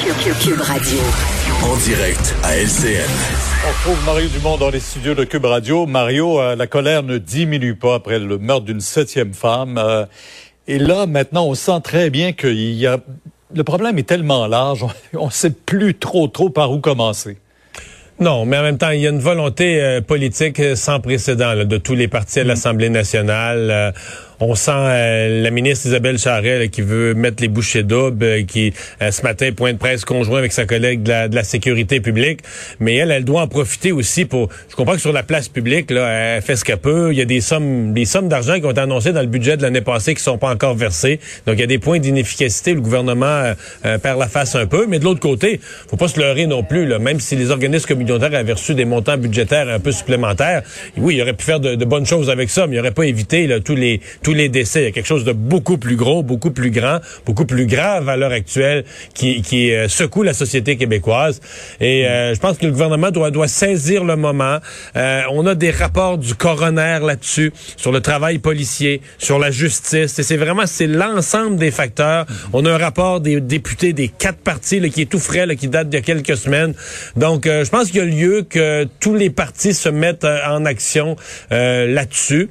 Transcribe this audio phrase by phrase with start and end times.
[0.00, 0.98] Cube Radio.
[1.62, 3.10] En direct à LCN.
[3.68, 5.84] On trouve Mario Dumont dans les studios de Cube Radio.
[5.84, 9.76] Mario, euh, la colère ne diminue pas après le meurtre d'une septième femme.
[9.76, 10.06] Euh,
[10.66, 12.98] et là, maintenant, on sent très bien qu'il y a...
[13.54, 17.36] Le problème est tellement large, on ne sait plus trop, trop par où commencer.
[18.20, 21.66] Non, mais en même temps, il y a une volonté euh, politique sans précédent là,
[21.66, 23.92] de tous les partis à l'Assemblée nationale.
[24.42, 28.72] On sent euh, la ministre Isabelle Charret qui veut mettre les bouchées doubles, euh, qui
[29.02, 32.40] euh, ce matin point de presse conjoint avec sa collègue de la, sécurité publique.
[32.78, 34.48] Mais elle, elle doit en profiter aussi pour.
[34.70, 37.10] Je comprends que sur la place publique, là, elle fait ce qu'elle peut.
[37.12, 39.58] Il y a des sommes, des sommes d'argent qui ont été annoncées dans le budget
[39.58, 41.20] de l'année passée qui sont pas encore versées.
[41.46, 42.72] Donc il y a des points d'inefficacité.
[42.72, 44.86] Le gouvernement perd la face un peu.
[44.86, 46.86] Mais de l'autre côté, faut pas se leurrer non plus.
[46.86, 46.98] Là.
[46.98, 50.62] Même si les organismes communautaires avaient reçu des montants budgétaires un peu supplémentaires,
[50.96, 53.46] oui, il aurait pu faire de, bonnes choses avec ça, mais il aurait pas évité
[53.46, 54.82] là, tous les tous les décès.
[54.82, 58.08] Il y a quelque chose de beaucoup plus gros, beaucoup plus grand, beaucoup plus grave
[58.08, 61.40] à l'heure actuelle qui, euh, secoue la société québécoise.
[61.80, 64.58] Et euh, je pense que le gouvernement doit, saisir le moment.
[64.96, 70.18] Euh, on a des rapports du coroner là-dessus, sur le travail policier, sur la justice.
[70.18, 72.26] Et c'est vraiment, c'est l'ensemble des facteurs.
[72.52, 75.88] On a un rapport des députés des quatre partis qui est tout frais, qui date
[75.88, 76.74] d'il y a quelques semaines.
[77.16, 81.16] Donc, je pense qu'il y a lieu que tous les partis se mettent en action
[81.50, 82.50] là-dessus.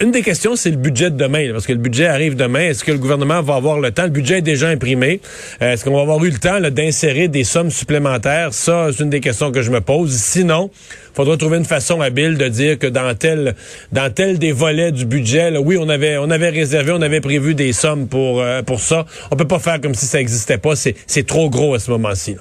[0.00, 1.07] Une des questions, c'est le budget
[1.52, 2.60] parce que le budget arrive demain.
[2.60, 4.04] Est-ce que le gouvernement va avoir le temps?
[4.04, 5.20] Le budget est déjà imprimé.
[5.62, 8.52] Euh, est-ce qu'on va avoir eu le temps d'insérer des sommes supplémentaires?
[8.52, 10.12] Ça, c'est une des questions que je me pose.
[10.12, 10.70] Sinon,
[11.12, 13.54] il faudra trouver une façon habile de dire que dans tel,
[13.92, 17.54] dans tel des volets du budget, oui, on avait, on avait réservé, on avait prévu
[17.54, 19.06] des sommes pour, euh, pour ça.
[19.30, 20.74] On peut pas faire comme si ça n'existait pas.
[20.76, 22.36] C'est trop gros à ce moment-ci.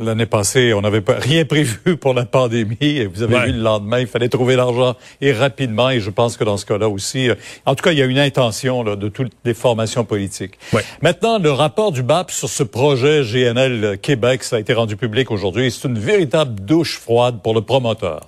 [0.00, 2.76] L'année passée, on n'avait rien prévu pour la pandémie.
[2.80, 5.90] Et vous avez vu le lendemain, il fallait trouver l'argent et rapidement.
[5.90, 7.34] Et je pense que dans ce cas-là aussi, euh,
[7.66, 10.58] en tout cas, il y a une intention là, de toutes les formations politiques.
[11.02, 15.30] Maintenant, le rapport du BAP sur ce projet GNL Québec, ça a été rendu public
[15.30, 15.70] aujourd'hui.
[15.70, 18.26] C'est une véritable douche froide pour le promoteur.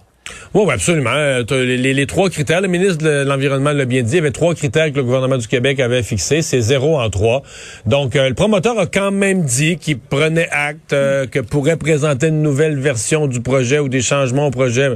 [0.52, 1.12] Oui, absolument.
[1.14, 4.54] Euh, les, trois critères, le ministre de l'Environnement l'a bien dit, il y avait trois
[4.56, 6.42] critères que le gouvernement du Québec avait fixés.
[6.42, 7.42] C'est zéro en trois.
[7.86, 12.28] Donc, euh, le promoteur a quand même dit qu'il prenait acte, euh, que pourrait présenter
[12.28, 14.88] une nouvelle version du projet ou des changements au projet.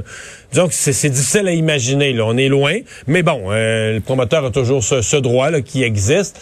[0.53, 2.11] Donc, c'est difficile à imaginer.
[2.11, 2.25] Là.
[2.25, 2.75] On est loin.
[3.07, 6.39] Mais bon, le promoteur a toujours ce, droit là, qui existe.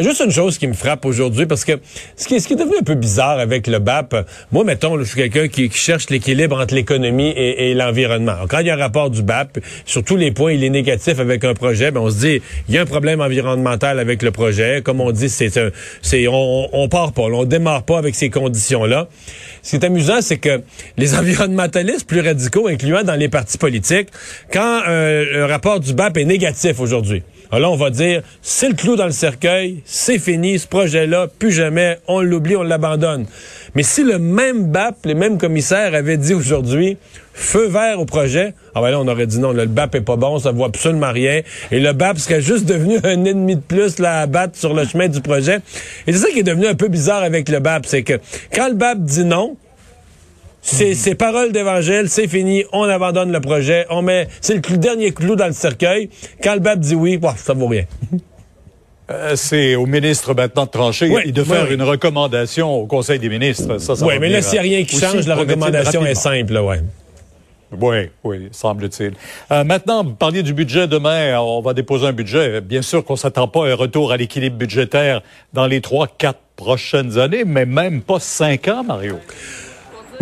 [0.00, 1.72] juste une chose qui me frappe aujourd'hui, parce que
[2.16, 5.04] ce qui, ce qui est devenu un peu bizarre avec le BAP, moi, mettons, je
[5.04, 9.10] suis quelqu'un qui, cherche l'équilibre entre l'économie et l'environnement quand il y a un rapport
[9.10, 12.18] du BAP, sur tous les points, il est négatif avec un projet, ben on se
[12.18, 14.82] dit, il y a un problème environnemental avec le projet.
[14.82, 15.50] Comme on dit, c'est
[16.02, 19.08] c'est on, on part pas, on démarre pas avec ces conditions-là.
[19.62, 20.62] Ce qui est amusant, c'est que
[20.96, 24.08] les environnementalistes plus radicaux, incluant dans les partis politiques,
[24.52, 27.22] quand euh, le rapport du BAP est négatif aujourd'hui,
[27.58, 31.52] là, on va dire, c'est le clou dans le cercueil, c'est fini, ce projet-là, plus
[31.52, 33.26] jamais, on l'oublie, on l'abandonne.
[33.74, 36.96] Mais si le même BAP, les mêmes commissaires avaient dit aujourd'hui,
[37.32, 40.16] feu vert au projet, ah ben là, on aurait dit non, le BAP est pas
[40.16, 41.42] bon, ça voit absolument rien.
[41.70, 44.84] Et le BAP serait juste devenu un ennemi de plus là, à battre sur le
[44.84, 45.58] chemin du projet.
[46.06, 48.14] Et c'est ça qui est devenu un peu bizarre avec le BAP, c'est que
[48.54, 49.56] quand le BAP dit non,
[50.64, 55.12] c'est ces paroles d'évangile, c'est fini, on abandonne le projet, on met, c'est le dernier
[55.12, 56.08] clou dans le cercueil.
[56.42, 57.84] Quand le BAP dit oui, ça vaut rien.
[59.10, 63.28] Euh, c'est au ministre maintenant de trancher et de faire une recommandation au Conseil des
[63.28, 63.76] ministres.
[63.76, 66.80] Ça, oui, mais là, s'il n'y a rien qui change, la recommandation est simple, ouais.
[67.78, 69.12] Oui, oui, semble-t-il.
[69.52, 71.38] Euh, maintenant, vous parliez du budget demain.
[71.38, 72.62] On va déposer un budget.
[72.62, 75.20] Bien sûr qu'on s'attend pas à un retour à l'équilibre budgétaire
[75.52, 79.18] dans les trois, quatre prochaines années, mais même pas cinq ans, Mario.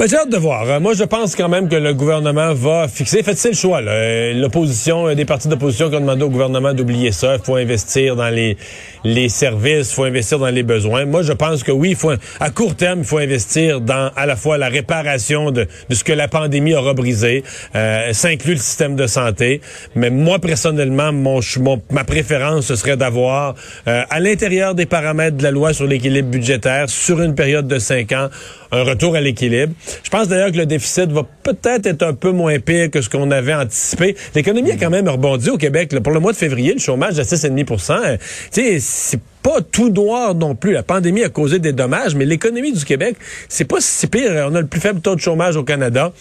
[0.02, 0.69] Ben, j'ai hâte de voir.
[0.69, 3.22] Euh, moi, je pense quand même que le gouvernement va fixer.
[3.22, 3.81] Faites, c'est le choix.
[3.82, 7.37] Euh, l'opposition, euh, des partis d'opposition qui ont demandé au gouvernement d'oublier ça.
[7.37, 8.56] Il faut investir dans les,
[9.04, 11.04] les services, il faut investir dans les besoins.
[11.04, 12.10] Moi, je pense que oui, faut,
[12.40, 16.02] à court terme, il faut investir dans à la fois la réparation de, de ce
[16.02, 17.44] que la pandémie aura brisé.
[17.76, 19.60] Euh, ça inclut le système de santé.
[19.94, 23.55] Mais moi, personnellement, mon, mon ma préférence, ce serait d'avoir,
[23.87, 28.10] à l'intérieur des paramètres de la loi sur l'équilibre budgétaire, sur une période de cinq
[28.10, 28.31] ans,
[28.72, 29.72] un retour à l'équilibre.
[30.02, 33.08] Je pense d'ailleurs que le déficit va peut-être être un peu moins pire que ce
[33.08, 34.16] qu'on avait anticipé.
[34.34, 35.94] L'économie a quand même rebondi au Québec.
[36.02, 38.18] Pour le mois de février, le chômage à 6,5
[38.52, 39.18] Tu sais,
[39.52, 40.72] pas tout noir non plus.
[40.72, 43.16] La pandémie a causé des dommages, mais l'économie du Québec,
[43.49, 44.46] c'est pas si pire.
[44.50, 46.12] On a le plus faible taux de chômage au Canada.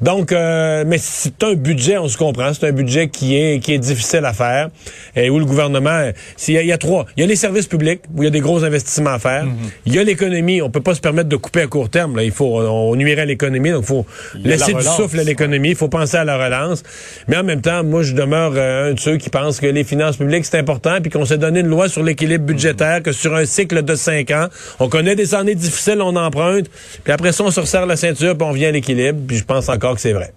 [0.00, 3.72] Donc, euh, mais c'est un budget, on se comprend, c'est un budget qui est qui
[3.72, 4.68] est difficile à faire
[5.16, 6.10] et où le gouvernement,
[6.48, 8.40] il y, a trois, il y a les services publics où il y a des
[8.40, 9.44] gros investissements à faire.
[9.44, 9.54] Mhm.
[9.86, 12.16] Il y a l'économie, on peut pas se permettre de couper à court terme.
[12.16, 12.24] Là.
[12.24, 15.70] Il faut, on, nuirait à l'économie, donc il faut laisser du souffle à l'économie.
[15.70, 16.82] Il faut penser à la relance.
[17.28, 19.84] Mais en même temps, moi, je demeure euh, un de ceux qui pensent que les
[19.84, 23.34] finances publiques c'est important, puis qu'on s'est donné une loi sur l'équilibre budgétaire que sur
[23.34, 24.48] un cycle de cinq ans,
[24.80, 26.66] on connaît des années difficiles, on emprunte,
[27.02, 29.44] puis après ça, on se resserre la ceinture, puis on vient à l'équilibre, puis je
[29.44, 30.32] pense encore que c'est vrai.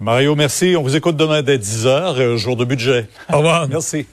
[0.00, 0.76] Mario, merci.
[0.78, 3.06] On vous écoute demain dès 10 heures, euh, jour de budget.
[3.30, 3.68] Au revoir.
[3.70, 4.06] merci.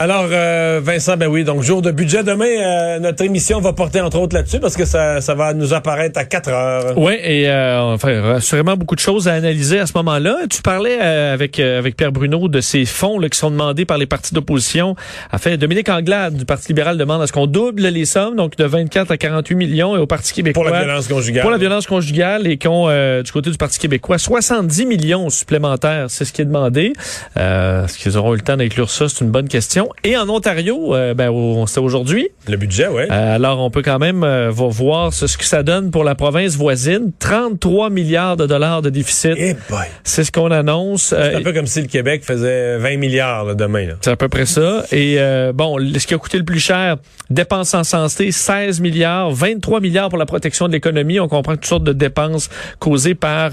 [0.00, 2.22] Alors, euh, Vincent, ben oui, donc jour de budget.
[2.22, 5.74] Demain, euh, notre émission va porter entre autres là-dessus parce que ça, ça va nous
[5.74, 6.92] apparaître à 4 heures.
[6.96, 10.36] Oui, et euh, enfin, assurément beaucoup de choses à analyser à ce moment-là.
[10.48, 14.06] Tu parlais avec avec Pierre Bruno de ces fonds là, qui sont demandés par les
[14.06, 14.94] partis d'opposition.
[15.32, 18.64] Enfin, Dominique Anglade du Parti libéral demande à ce qu'on double les sommes, donc de
[18.64, 20.62] 24 à 48 millions, et au Parti québécois...
[20.62, 21.42] Pour la violence conjugale.
[21.42, 22.86] Pour la violence conjugale, et qu'on,
[23.20, 26.92] du côté du Parti québécois, 70 millions supplémentaires, c'est ce qui est demandé.
[27.34, 29.08] Est-ce qu'ils auront eu le temps d'inclure ça?
[29.08, 29.87] C'est une bonne question.
[30.04, 31.32] Et en Ontario, euh, ben,
[31.66, 32.28] c'est aujourd'hui.
[32.46, 33.02] Le budget, oui.
[33.10, 36.56] Euh, alors, on peut quand même euh, voir ce, que ça donne pour la province
[36.56, 37.12] voisine.
[37.18, 39.34] 33 milliards de dollars de déficit.
[39.36, 39.56] Eh
[40.04, 41.08] c'est ce qu'on annonce.
[41.08, 43.88] C'est un peu comme si le Québec faisait 20 milliards demain.
[44.00, 44.84] C'est à peu près ça.
[44.92, 45.18] Et
[45.54, 46.96] bon, ce qui a coûté le plus cher,
[47.30, 51.20] dépenses en santé, 16 milliards, 23 milliards pour la protection de l'économie.
[51.20, 52.48] On comprend toutes sortes de dépenses
[52.78, 53.50] causées par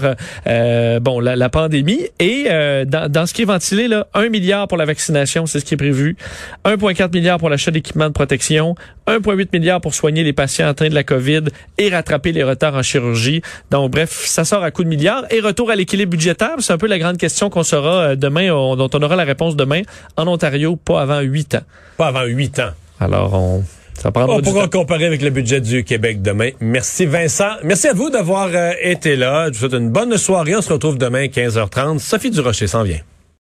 [1.00, 2.08] bon la, pandémie.
[2.20, 2.46] Et
[2.86, 5.74] dans, dans, ce qui est ventilé, là, 1 milliard pour la vaccination, c'est ce qui
[5.74, 6.16] est prévu.
[6.64, 8.74] 1,4 milliard pour l'achat d'équipements de protection,
[9.06, 11.44] 1,8 milliard pour soigner les patients atteints de la COVID
[11.78, 13.42] et rattraper les retards en chirurgie.
[13.70, 15.24] Donc, bref, ça sort à coup de milliards.
[15.30, 18.48] Et retour à l'équilibre budgétaire, c'est un peu la grande question qu'on saura euh, demain,
[18.48, 19.82] dont on aura la réponse demain.
[20.16, 21.62] En Ontario, pas avant huit ans.
[21.96, 22.70] Pas avant huit ans.
[23.00, 23.64] Alors, on...
[23.94, 26.50] Ça on pourra comparer avec le budget du Québec demain.
[26.60, 27.52] Merci Vincent.
[27.64, 29.46] Merci à vous d'avoir euh, été là.
[29.46, 30.54] Je vous souhaite une bonne soirée.
[30.54, 31.98] On se retrouve demain 15h30.
[31.98, 33.00] Sophie Durocher s'en vient.